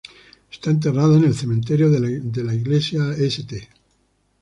[0.51, 3.69] Está enterrada en el cementerio de la iglesia St.